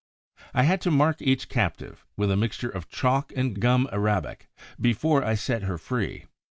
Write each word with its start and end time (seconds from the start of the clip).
I 0.55 0.63
had 0.63 0.81
to 0.81 0.89
mark 0.89 1.21
each 1.21 1.47
captive 1.47 2.03
with 2.17 2.31
a 2.31 2.35
mixture 2.35 2.71
of 2.71 2.89
chalk 2.89 3.31
and 3.35 3.61
gum 3.61 3.87
arabic 3.91 4.47
before 4.79 5.23
I 5.23 5.35
set 5.35 5.61
her 5.61 5.77
free. 5.77 6.25